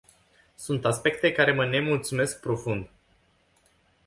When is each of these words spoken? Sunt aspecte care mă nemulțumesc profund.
Sunt 0.55 0.85
aspecte 0.85 1.31
care 1.31 1.53
mă 1.53 1.65
nemulțumesc 1.65 2.39
profund. 2.39 2.89